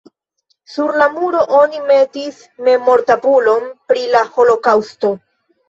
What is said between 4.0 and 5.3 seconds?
la holokaŭsto.